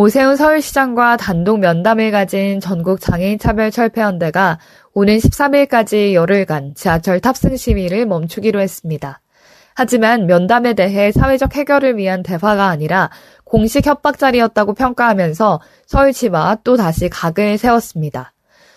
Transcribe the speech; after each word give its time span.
오세훈 0.00 0.36
서울시장과 0.36 1.16
단독 1.16 1.58
면담을 1.58 2.12
가진 2.12 2.60
전국 2.60 3.00
장애인 3.00 3.40
차별 3.40 3.72
철폐연대가 3.72 4.60
오는 4.94 5.16
13일까지 5.18 6.12
열흘간 6.12 6.76
지하철 6.76 7.18
탑승 7.18 7.56
시위를 7.56 8.06
멈추기로 8.06 8.60
했습니다. 8.60 9.20
하지만 9.74 10.26
면담에 10.26 10.74
대해 10.74 11.10
사회적 11.10 11.56
해결을 11.56 11.96
위한 11.96 12.22
대화가 12.22 12.68
아니라 12.68 13.10
공식 13.42 13.86
협박 13.86 14.18
자리였다고 14.18 14.74
평가하면서 14.74 15.60
서울시와 15.86 16.58
또 16.62 16.76
다시 16.76 17.08
각을 17.08 17.58
세웠습니다. 17.58 18.34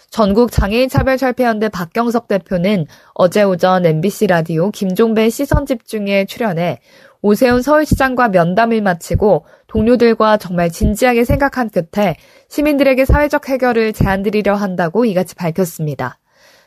전국 0.10 0.52
장애인 0.52 0.90
차별철폐연대 0.90 1.70
박경석 1.70 2.30
대표는 2.30 2.88
어제 3.14 3.44
오전 3.44 3.86
MBC 3.86 4.26
라디오 4.26 4.72
김종배 4.72 5.30
시선 5.30 5.68
집중에 5.68 6.26
출연해 6.26 6.80
오세훈 7.22 7.62
서울시장과 7.62 8.30
면담을 8.30 8.82
마치고 8.82 9.46
동료들과 9.72 10.36
정말 10.36 10.70
진지하게 10.70 11.24
생각한 11.24 11.70
끝에 11.70 12.18
시민들에게 12.50 13.06
사회적 13.06 13.48
해결을 13.48 13.94
제안드리려 13.94 14.54
한다고 14.54 15.06
이같이 15.06 15.34
밝혔습니다. 15.36 16.20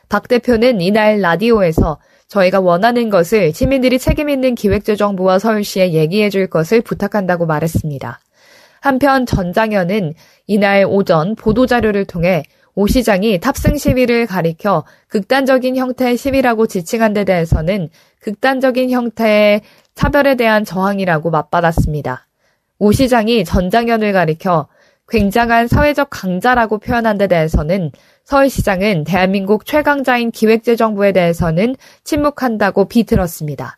박 0.09 0.27
대표는 0.27 0.81
이날 0.81 1.21
라디오에서 1.21 1.99
저희가 2.27 2.61
원하는 2.61 3.11
것을 3.11 3.53
시민들이 3.53 3.99
책임있는 3.99 4.55
기획재정부와 4.55 5.37
서울시에 5.37 5.93
얘기해 5.93 6.31
줄 6.31 6.47
것을 6.47 6.81
부탁한다고 6.81 7.45
말했습니다. 7.45 8.19
한편 8.81 9.27
전장현은 9.27 10.15
이날 10.47 10.85
오전 10.87 11.35
보도자료를 11.35 12.05
통해 12.05 12.43
오 12.73 12.87
시장이 12.87 13.39
탑승 13.39 13.77
시위를 13.77 14.25
가리켜 14.25 14.83
극단적인 15.09 15.77
형태의 15.77 16.17
시위라고 16.17 16.65
지칭한 16.65 17.13
데 17.13 17.23
대해서는 17.23 17.89
극단적인 18.21 18.89
형태의 18.89 19.61
차별에 19.93 20.35
대한 20.35 20.65
저항이라고 20.65 21.29
맞받았습니다. 21.29 22.25
오 22.77 22.91
시장이 22.91 23.45
전장연을 23.45 24.11
가리켜 24.11 24.67
굉장한 25.07 25.67
사회적 25.67 26.09
강자라고 26.09 26.79
표현한 26.79 27.17
데 27.17 27.27
대해서는 27.27 27.91
서울시장은 28.23 29.03
대한민국 29.03 29.65
최강자인 29.65 30.31
기획재정부에 30.31 31.11
대해서는 31.11 31.75
침묵한다고 32.03 32.85
비틀었습니다. 32.85 33.77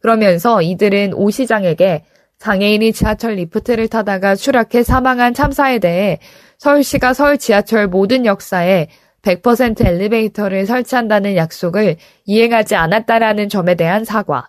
그러면서 0.00 0.60
이들은 0.60 1.14
오 1.14 1.30
시장에게 1.30 2.04
장애인이 2.38 2.92
지하철 2.92 3.34
리프트를 3.36 3.88
타다가 3.88 4.36
추락해 4.36 4.82
사망한 4.82 5.32
참사에 5.32 5.78
대해 5.78 6.18
서울시가 6.58 7.14
서울 7.14 7.38
지하철 7.38 7.88
모든 7.88 8.26
역사에 8.26 8.88
100% 9.22 9.84
엘리베이터를 9.84 10.66
설치한다는 10.66 11.36
약속을 11.36 11.96
이행하지 12.26 12.76
않았다라는 12.76 13.48
점에 13.48 13.74
대한 13.74 14.04
사과. 14.04 14.48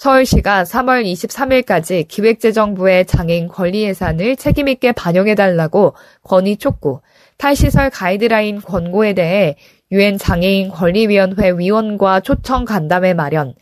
서울시가 0.00 0.64
3월 0.64 1.04
23일까지 1.04 2.08
기획재정부의 2.08 3.04
장애인 3.04 3.48
권리 3.48 3.82
예산을 3.82 4.36
책임있게 4.36 4.92
반영해달라고 4.92 5.94
건의 6.22 6.56
촉구, 6.56 7.02
탈시설 7.36 7.90
가이드라인 7.90 8.62
권고에 8.62 9.12
대해 9.12 9.56
유엔 9.92 10.16
장애인 10.16 10.70
권리위원회 10.70 11.50
위원과 11.50 12.20
초청 12.20 12.64
간담회 12.64 13.12
마련, 13.12 13.54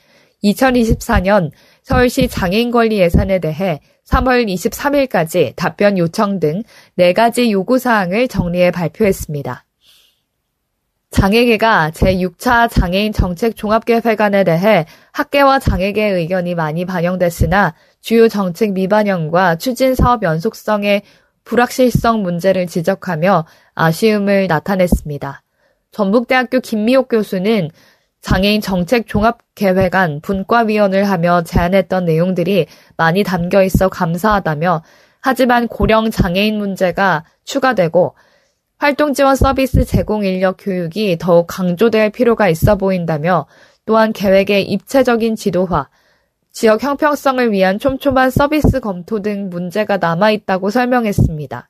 2024년 0.44 1.50
서울시 1.82 2.28
장애인 2.28 2.70
권리 2.70 3.00
예산에 3.00 3.40
대해 3.40 3.80
3월 4.08 4.46
23일까지 4.46 5.54
답변 5.56 5.98
요청 5.98 6.38
등 6.38 6.62
4가지 6.96 7.50
요구사항을 7.50 8.28
정리해 8.28 8.70
발표했습니다. 8.70 9.64
장애계가 11.10 11.90
제6차 11.94 12.70
장애인 12.70 13.12
정책 13.12 13.56
종합계획안에 13.56 14.44
대해 14.44 14.86
학계와 15.12 15.58
장애계 15.58 16.04
의견이 16.04 16.54
많이 16.54 16.84
반영됐으나 16.84 17.74
주요 18.00 18.28
정책 18.28 18.72
미반영과 18.72 19.56
추진 19.56 19.94
사업 19.94 20.22
연속성의 20.22 21.02
불확실성 21.44 22.22
문제를 22.22 22.66
지적하며 22.66 23.46
아쉬움을 23.74 24.48
나타냈습니다. 24.48 25.42
전북대학교 25.92 26.60
김미옥 26.60 27.08
교수는 27.08 27.70
장애인 28.20 28.60
정책 28.60 29.06
종합 29.06 29.38
계획안 29.54 30.20
분과위원을 30.20 31.04
하며 31.04 31.42
제안했던 31.42 32.04
내용들이 32.04 32.66
많이 32.98 33.22
담겨 33.22 33.62
있어 33.62 33.88
감사하다며 33.88 34.82
하지만 35.20 35.68
고령 35.68 36.10
장애인 36.10 36.58
문제가 36.58 37.24
추가되고 37.44 38.14
활동 38.78 39.12
지원 39.12 39.34
서비스 39.34 39.84
제공 39.84 40.24
인력 40.24 40.58
교육이 40.60 41.18
더욱 41.18 41.48
강조될 41.48 42.10
필요가 42.10 42.48
있어 42.48 42.76
보인다며 42.76 43.46
또한 43.84 44.12
계획의 44.12 44.70
입체적인 44.70 45.34
지도화, 45.34 45.88
지역 46.52 46.84
형평성을 46.84 47.50
위한 47.50 47.80
촘촘한 47.80 48.30
서비스 48.30 48.78
검토 48.78 49.20
등 49.20 49.50
문제가 49.50 49.96
남아있다고 49.96 50.70
설명했습니다. 50.70 51.68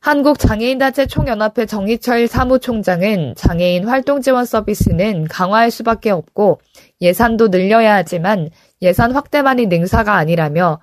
한국장애인단체 0.00 1.06
총연합회 1.06 1.66
정희철 1.66 2.28
사무총장은 2.28 3.34
장애인 3.36 3.86
활동 3.86 4.22
지원 4.22 4.46
서비스는 4.46 5.24
강화할 5.24 5.70
수밖에 5.70 6.10
없고 6.10 6.62
예산도 7.02 7.48
늘려야 7.48 7.96
하지만 7.96 8.48
예산 8.80 9.12
확대만이 9.12 9.66
능사가 9.66 10.14
아니라며 10.14 10.80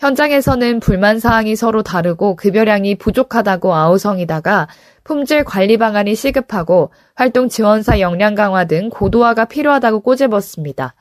현장에서는 0.00 0.80
불만 0.80 1.18
사항이 1.18 1.56
서로 1.56 1.82
다르고 1.82 2.34
급여량이 2.34 2.94
부족하다고 2.94 3.74
아우성이다가 3.74 4.66
품질 5.04 5.44
관리 5.44 5.76
방안이 5.76 6.14
시급하고 6.14 6.90
활동 7.14 7.50
지원사 7.50 8.00
역량 8.00 8.34
강화 8.34 8.64
등 8.64 8.88
고도화가 8.88 9.44
필요하다고 9.44 10.00
꼬집었습니다. 10.00 10.94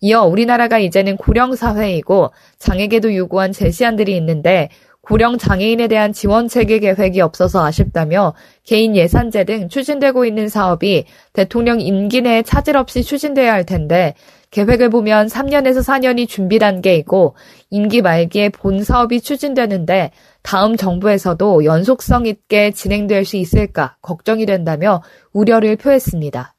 이어 0.00 0.24
우리나라가 0.24 0.80
이제는 0.80 1.16
고령 1.16 1.54
사회이고 1.54 2.32
장애계도 2.58 3.14
요구한 3.14 3.52
제시안들이 3.52 4.16
있는데 4.16 4.70
고령 5.10 5.38
장애인에 5.38 5.88
대한 5.88 6.12
지원 6.12 6.46
체계 6.46 6.78
계획이 6.78 7.20
없어서 7.20 7.64
아쉽다며 7.66 8.32
개인 8.62 8.94
예산제 8.94 9.42
등 9.42 9.68
추진되고 9.68 10.24
있는 10.24 10.48
사업이 10.48 11.04
대통령 11.32 11.80
임기 11.80 12.22
내에 12.22 12.42
차질 12.42 12.76
없이 12.76 13.02
추진돼야 13.02 13.52
할 13.52 13.66
텐데 13.66 14.14
계획을 14.52 14.88
보면 14.88 15.26
3년에서 15.26 15.82
4년이 15.82 16.28
준비 16.28 16.60
단계이고 16.60 17.34
임기 17.70 18.02
말기에 18.02 18.50
본 18.50 18.84
사업이 18.84 19.20
추진되는데 19.20 20.12
다음 20.42 20.76
정부에서도 20.76 21.64
연속성 21.64 22.26
있게 22.26 22.70
진행될 22.70 23.24
수 23.24 23.36
있을까 23.36 23.96
걱정이 24.02 24.46
된다며 24.46 25.02
우려를 25.32 25.74
표했습니다. 25.74 26.54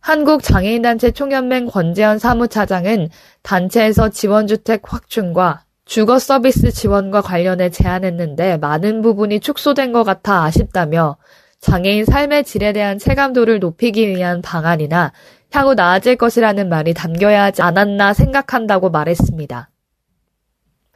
한국장애인단체 0.00 1.12
총연맹 1.12 1.68
권재현 1.68 2.18
사무차장은 2.18 3.08
단체에서 3.42 4.10
지원주택 4.10 4.82
확충과 4.84 5.64
주거 5.90 6.20
서비스 6.20 6.70
지원과 6.70 7.20
관련해 7.20 7.70
제안했는데 7.70 8.58
많은 8.58 9.02
부분이 9.02 9.40
축소된 9.40 9.90
것 9.90 10.04
같아 10.04 10.44
아쉽다며 10.44 11.16
장애인 11.58 12.04
삶의 12.04 12.44
질에 12.44 12.72
대한 12.72 12.96
체감도를 12.96 13.58
높이기 13.58 14.06
위한 14.06 14.40
방안이나 14.40 15.12
향후 15.50 15.74
나아질 15.74 16.14
것이라는 16.14 16.68
말이 16.68 16.94
담겨야 16.94 17.42
하지 17.42 17.62
않았나 17.62 18.14
생각한다고 18.14 18.90
말했습니다. 18.90 19.68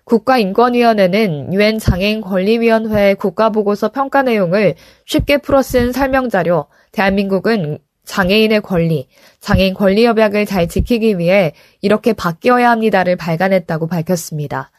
국가인권위원회는 0.05 1.53
유엔 1.53 1.81
장애인 1.81 2.21
권리위원회 2.21 3.15
국가보고서 3.15 3.91
평가 3.91 4.23
내용을 4.23 4.77
쉽게 5.07 5.39
풀어 5.39 5.61
쓴 5.63 5.91
설명자료 5.91 6.67
대한민국은 6.93 7.79
장애인의 8.05 8.61
권리, 8.61 9.09
장애인 9.41 9.75
권리협약을 9.75 10.47
잘 10.47 10.69
지키기 10.69 11.19
위해 11.19 11.53
이렇게 11.81 12.13
바뀌어야 12.13 12.71
합니다를 12.71 13.17
발간했다고 13.17 13.89
밝혔습니다. 13.89 14.71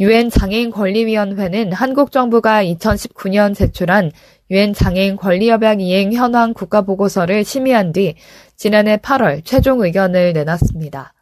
유엔 0.00 0.30
장애인 0.30 0.70
권리위원회는 0.70 1.72
한국 1.72 2.12
정부가 2.12 2.64
2019년 2.64 3.54
제출한 3.54 4.10
유엔 4.50 4.72
장애인 4.72 5.16
권리협약 5.16 5.80
이행 5.80 6.12
현황 6.12 6.54
국가보고서를 6.54 7.44
심의한 7.44 7.92
뒤 7.92 8.16
지난해 8.56 8.96
8월 8.96 9.44
최종 9.44 9.80
의견을 9.82 10.32
내놨습니다. 10.32 11.12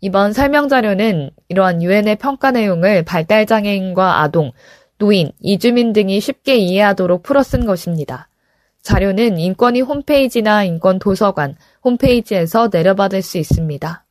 이번 0.00 0.32
설명 0.32 0.68
자료는 0.68 1.30
이러한 1.48 1.82
유엔의 1.82 2.16
평가 2.16 2.50
내용을 2.50 3.04
발달장애인과 3.04 4.22
아동, 4.22 4.52
노인, 4.98 5.32
이주민 5.40 5.92
등이 5.92 6.20
쉽게 6.20 6.56
이해하도록 6.56 7.22
풀어 7.22 7.42
쓴 7.42 7.66
것입니다. 7.66 8.28
자료는 8.82 9.38
인권위 9.38 9.80
홈페이지나 9.80 10.64
인권도서관 10.64 11.56
홈페이지에서 11.84 12.68
내려받을 12.72 13.22
수 13.22 13.38
있습니다. 13.38 14.04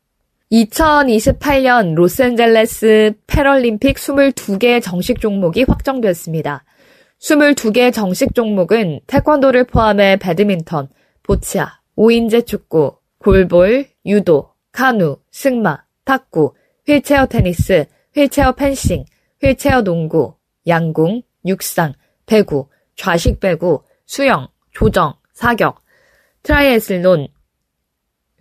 2028년 0.51 1.95
로스앤젤레스 1.95 3.13
패럴림픽 3.25 3.95
22개 3.95 4.81
정식 4.81 5.21
종목이 5.21 5.63
확정됐습니다. 5.63 6.65
22개 7.19 7.94
정식 7.94 8.36
종목은 8.36 9.00
태권도를 9.07 9.63
포함해 9.63 10.18
배드민턴, 10.18 10.89
보치아, 11.24 11.80
오인제 11.95 12.42
축구, 12.42 12.98
골볼, 13.19 13.88
유도, 14.06 14.51
카누, 14.74 15.19
승마, 15.31 15.86
탁구, 16.03 16.54
휠체어 16.86 17.27
테니스, 17.27 17.86
휠체어 18.13 18.51
펜싱, 18.51 19.06
휠체어 19.42 19.83
농구, 19.83 20.36
양궁, 20.68 21.21
육상, 21.45 21.94
배구, 22.25 22.68
좌식 22.97 23.39
배구, 23.39 23.83
수영, 24.06 24.50
조정, 24.71 25.13
사격, 25.31 25.81
트라이애슬론, 26.44 27.30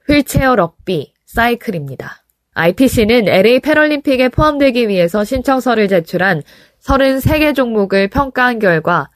휠체어 0.09 0.57
럭비, 0.57 1.15
사이클입니다. 1.33 2.25
IPC는 2.55 3.29
LA 3.29 3.61
패럴림픽에 3.61 4.31
포함되기 4.31 4.89
위해서 4.89 5.23
신청서를 5.23 5.87
제출한 5.87 6.43
33개 6.83 7.55
종목을 7.55 8.09
평가한 8.09 8.59
결과 8.59 9.09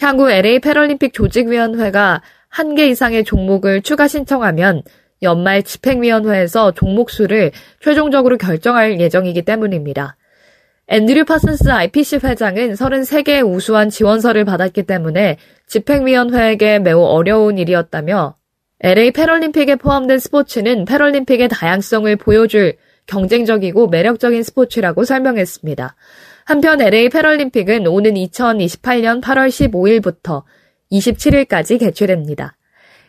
향후 0.00 0.30
LA 0.30 0.60
패럴림픽 0.60 1.12
조직위원회가 1.12 2.22
한개 2.48 2.86
이상의 2.86 3.24
종목을 3.24 3.82
추가 3.82 4.08
신청하면 4.08 4.82
연말 5.20 5.62
집행위원회에서 5.62 6.72
종목 6.72 7.10
수를 7.10 7.52
최종적으로 7.80 8.38
결정할 8.38 8.98
예정이기 8.98 9.42
때문입니다. 9.42 10.16
앤드류 10.86 11.26
파슨스 11.26 11.68
IPC 11.70 12.20
회장은 12.24 12.72
33개의 12.72 13.46
우수한 13.46 13.90
지원서를 13.90 14.46
받았기 14.46 14.84
때문에 14.84 15.36
집행위원회에게 15.66 16.78
매우 16.78 17.02
어려운 17.02 17.58
일이었다며 17.58 18.37
LA 18.80 19.10
패럴림픽에 19.10 19.76
포함된 19.76 20.20
스포츠는 20.20 20.84
패럴림픽의 20.84 21.48
다양성을 21.48 22.14
보여줄 22.16 22.76
경쟁적이고 23.06 23.88
매력적인 23.88 24.42
스포츠라고 24.44 25.04
설명했습니다. 25.04 25.96
한편 26.44 26.80
LA 26.80 27.08
패럴림픽은 27.08 27.88
오는 27.88 28.14
2028년 28.14 29.20
8월 29.20 29.48
15일부터 29.48 30.44
27일까지 30.92 31.80
개최됩니다. 31.80 32.56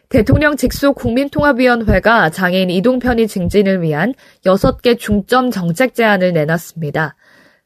대통령 0.09 0.55
직속 0.57 0.95
국민통합위원회가 0.95 2.31
장애인 2.31 2.71
이동 2.71 2.97
편의 2.97 3.27
증진을 3.27 3.83
위한 3.83 4.15
6개 4.43 4.97
중점 4.97 5.51
정책 5.51 5.93
제안을 5.93 6.33
내놨습니다. 6.33 7.15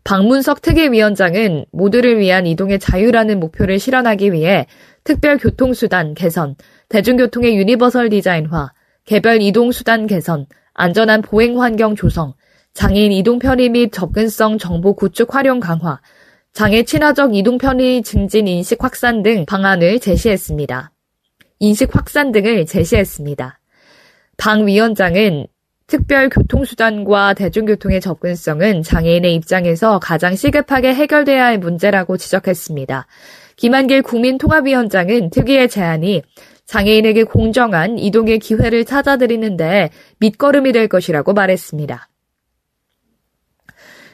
방문석 0.04 0.62
특위위원장은 0.62 1.66
모두를 1.72 2.20
위한 2.20 2.46
이동의 2.46 2.80
자유라는 2.80 3.40
목표를 3.40 3.80
실현하기 3.80 4.34
위해 4.34 4.68
특별 5.04 5.38
교통수단 5.38 6.14
개선, 6.14 6.56
대중교통의 6.90 7.58
유니버설 7.58 8.10
디자인화, 8.10 8.72
개별 9.06 9.42
이동수단 9.42 10.08
개선, 10.08 10.46
안전한 10.74 11.22
보행 11.22 11.62
환경 11.62 11.96
조성, 11.96 12.34
장애인 12.74 13.12
이동 13.12 13.38
편의 13.38 13.70
및 13.70 13.92
접근성 13.92 14.58
정보 14.58 14.96
구축 14.96 15.36
활용 15.36 15.60
강화, 15.60 16.00
장애 16.54 16.84
친화적 16.84 17.36
이동 17.36 17.58
편의 17.58 18.04
증진 18.04 18.48
인식 18.48 18.84
확산 18.84 19.24
등 19.24 19.46
방안을 19.46 20.00
제시했습니다. 20.00 20.92
인식 21.60 21.96
확산 21.96 22.32
등을 22.32 22.66
제시했습니다. 22.66 23.60
방 24.38 24.66
위원장은 24.66 25.48
특별 25.88 26.30
교통수단과 26.30 27.34
대중교통의 27.34 28.02
접근성은 28.02 28.84
장애인의 28.84 29.36
입장에서 29.36 30.00
가장 30.00 30.36
시급하게 30.36 30.94
해결돼야 30.94 31.46
할 31.46 31.58
문제라고 31.60 32.18
지적했습니다. 32.18 33.06
김한길 33.64 34.02
국민통합위원장은 34.02 35.30
특위의 35.30 35.70
제안이 35.70 36.22
장애인에게 36.66 37.24
공정한 37.24 37.98
이동의 37.98 38.40
기회를 38.40 38.84
찾아드리는데 38.84 39.90
밑거름이 40.20 40.74
될 40.74 40.90
것이라고 40.90 41.32
말했습니다. 41.32 42.10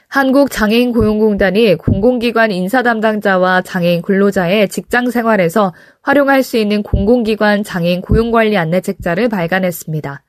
한국장애인 0.08 0.92
고용공단이 0.92 1.78
공공기관 1.78 2.52
인사 2.52 2.84
담당자와 2.84 3.64
장애인 3.64 4.04
근로자의 4.04 4.70
직장 4.70 5.10
생활에서 5.10 5.74
활용할 6.04 6.44
수 6.44 6.58
있는 6.58 6.84
공공기관 6.84 7.64
장애인 7.64 8.02
고용관리 8.02 8.56
안내 8.56 8.82
책자를 8.82 9.30
발간했습니다. 9.30 10.22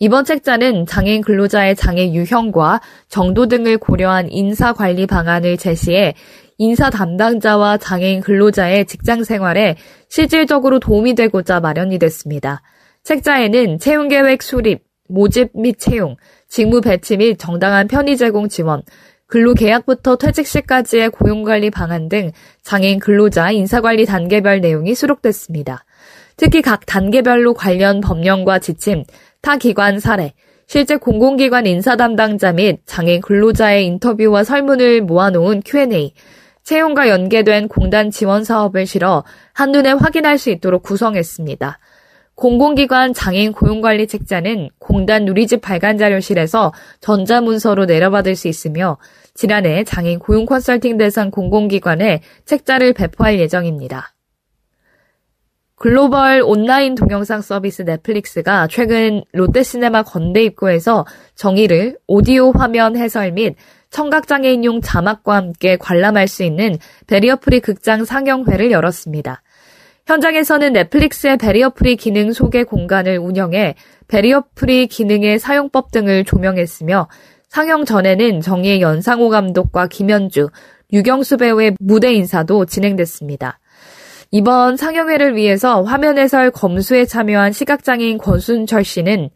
이번 0.00 0.26
책자는 0.26 0.84
장애인 0.84 1.22
근로자의 1.22 1.74
장애 1.74 2.12
유형과 2.12 2.82
정도 3.08 3.46
등을 3.48 3.78
고려한 3.78 4.30
인사 4.30 4.74
관리 4.74 5.06
방안을 5.06 5.56
제시해 5.56 6.14
인사 6.60 6.90
담당자와 6.90 7.78
장애인 7.78 8.20
근로자의 8.20 8.86
직장 8.86 9.22
생활에 9.22 9.76
실질적으로 10.08 10.80
도움이 10.80 11.14
되고자 11.14 11.60
마련이 11.60 12.00
됐습니다. 12.00 12.62
책자에는 13.04 13.78
채용 13.78 14.08
계획 14.08 14.42
수립, 14.42 14.82
모집 15.08 15.50
및 15.54 15.78
채용, 15.78 16.16
직무 16.48 16.80
배치 16.80 17.16
및 17.16 17.38
정당한 17.38 17.86
편의 17.86 18.16
제공 18.16 18.48
지원, 18.48 18.82
근로 19.28 19.54
계약부터 19.54 20.16
퇴직 20.16 20.48
시까지의 20.48 21.10
고용관리 21.10 21.70
방안 21.70 22.08
등 22.08 22.32
장애인 22.62 22.98
근로자 22.98 23.52
인사관리 23.52 24.04
단계별 24.04 24.60
내용이 24.60 24.96
수록됐습니다. 24.96 25.84
특히 26.36 26.60
각 26.60 26.86
단계별로 26.86 27.54
관련 27.54 28.00
법령과 28.00 28.58
지침, 28.58 29.04
타 29.42 29.58
기관 29.58 30.00
사례, 30.00 30.32
실제 30.66 30.96
공공기관 30.96 31.66
인사 31.66 31.94
담당자 31.94 32.52
및 32.52 32.80
장애인 32.84 33.20
근로자의 33.20 33.86
인터뷰와 33.86 34.42
설문을 34.44 35.02
모아놓은 35.02 35.62
Q&A, 35.64 36.12
채용과 36.68 37.08
연계된 37.08 37.68
공단 37.68 38.10
지원 38.10 38.44
사업을 38.44 38.84
실어 38.84 39.24
한눈에 39.54 39.92
확인할 39.92 40.36
수 40.36 40.50
있도록 40.50 40.82
구성했습니다. 40.82 41.78
공공기관 42.34 43.14
장애인 43.14 43.52
고용관리 43.52 44.06
책자는 44.06 44.68
공단 44.78 45.24
누리집 45.24 45.62
발간 45.62 45.96
자료실에서 45.96 46.74
전자문서로 47.00 47.86
내려받을 47.86 48.36
수 48.36 48.48
있으며 48.48 48.98
지난해 49.32 49.82
장애인 49.82 50.18
고용 50.18 50.44
컨설팅 50.44 50.98
대상 50.98 51.30
공공기관에 51.30 52.20
책자를 52.44 52.92
배포할 52.92 53.38
예정입니다. 53.38 54.14
글로벌 55.74 56.42
온라인 56.42 56.96
동영상 56.96 57.40
서비스 57.40 57.82
넷플릭스가 57.82 58.66
최근 58.66 59.22
롯데시네마 59.32 60.02
건대 60.02 60.42
입구에서 60.42 61.06
정의를 61.34 61.96
오디오 62.08 62.50
화면 62.50 62.96
해설 62.96 63.32
및 63.32 63.54
청각장애인용 63.90 64.80
자막과 64.80 65.34
함께 65.34 65.76
관람할 65.76 66.28
수 66.28 66.42
있는 66.42 66.78
배리어프리 67.06 67.60
극장 67.60 68.04
상영회를 68.04 68.70
열었습니다. 68.70 69.42
현장에서는 70.06 70.72
넷플릭스의 70.72 71.36
배리어프리 71.36 71.96
기능 71.96 72.32
소개 72.32 72.64
공간을 72.64 73.18
운영해 73.18 73.74
배리어프리 74.08 74.86
기능의 74.86 75.38
사용법 75.38 75.90
등을 75.92 76.24
조명했으며 76.24 77.08
상영 77.48 77.84
전에는 77.84 78.40
정이의 78.40 78.80
연상호 78.80 79.28
감독과 79.28 79.88
김현주, 79.88 80.48
류경수 80.92 81.36
배우의 81.36 81.76
무대 81.78 82.12
인사도 82.12 82.64
진행됐습니다. 82.64 83.58
이번 84.30 84.76
상영회를 84.76 85.36
위해서 85.36 85.82
화면 85.82 86.18
해설 86.18 86.50
검수에 86.50 87.04
참여한 87.06 87.52
시각장애인 87.52 88.18
권순철 88.18 88.84
씨는 88.84 89.30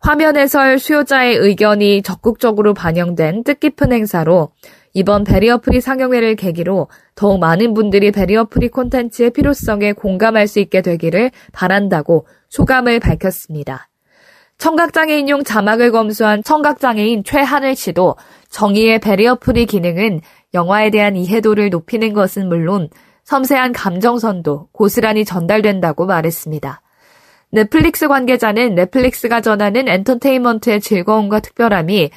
화면 0.00 0.36
해설 0.36 0.78
수요자의 0.78 1.36
의견이 1.36 2.02
적극적으로 2.02 2.72
반영된 2.72 3.44
뜻깊은 3.44 3.92
행사로 3.92 4.48
이번 4.94 5.24
배리어프리 5.24 5.82
상영회를 5.82 6.36
계기로 6.36 6.88
더욱 7.14 7.38
많은 7.38 7.74
분들이 7.74 8.10
배리어프리 8.10 8.70
콘텐츠의 8.70 9.30
필요성에 9.30 9.92
공감할 9.92 10.48
수 10.48 10.58
있게 10.58 10.80
되기를 10.80 11.30
바란다고 11.52 12.26
소감을 12.48 12.98
밝혔습니다. 12.98 13.88
청각장애인용 14.56 15.44
자막을 15.44 15.92
검수한 15.92 16.42
청각장애인 16.42 17.22
최하늘 17.24 17.76
씨도 17.76 18.16
정이의 18.48 18.98
배리어프리 19.00 19.66
기능은 19.66 20.22
영화에 20.54 20.90
대한 20.90 21.14
이해도를 21.14 21.70
높이는 21.70 22.14
것은 22.14 22.48
물론 22.48 22.88
섬세한 23.24 23.72
감정선도 23.72 24.68
고스란히 24.72 25.24
전달된다고 25.24 26.06
말했습니다. 26.06 26.82
넷플릭스 27.52 28.08
관계자는 28.08 28.74
넷플릭스가 28.74 29.40
전하는 29.40 29.88
엔터테인먼트의 29.88 30.80
즐거움과 30.80 31.40
특별함이 31.40 32.10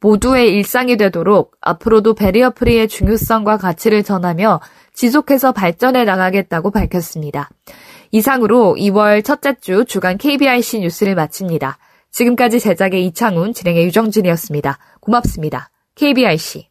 모두의 0.00 0.52
일상이 0.52 0.96
되도록 0.96 1.56
앞으로도 1.60 2.14
베리어 2.14 2.50
프리의 2.50 2.88
중요성과 2.88 3.56
가치를 3.56 4.02
전하며 4.02 4.60
지속해서 4.92 5.52
발전해 5.52 6.04
나가겠다고 6.04 6.72
밝혔습니다. 6.72 7.48
이상으로 8.10 8.76
2월 8.78 9.24
첫째 9.24 9.54
주 9.60 9.84
주간 9.84 10.18
KBIC 10.18 10.80
뉴스를 10.80 11.14
마칩니다. 11.14 11.78
지금까지 12.10 12.60
제작의 12.60 13.06
이창훈, 13.06 13.54
진행의 13.54 13.86
유정진이었습니다. 13.86 14.78
고맙습니다. 15.00 15.70
KBIC. 15.94 16.68